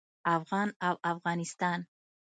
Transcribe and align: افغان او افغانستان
افغان 0.35 0.69
او 0.87 0.93
افغانستان 1.13 1.79